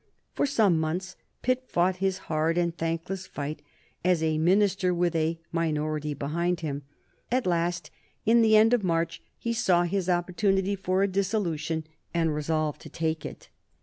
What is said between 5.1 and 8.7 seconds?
a minority behind him. At last, in the